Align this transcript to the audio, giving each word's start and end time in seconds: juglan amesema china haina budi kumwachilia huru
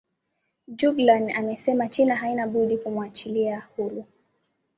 juglan 0.67 1.31
amesema 1.35 1.89
china 1.89 2.15
haina 2.15 2.47
budi 2.47 2.77
kumwachilia 2.77 3.67
huru 3.77 4.05